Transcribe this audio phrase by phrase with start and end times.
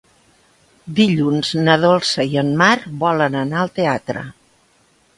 [0.99, 4.29] Dilluns na Dolça i en Marc volen anar al teatre.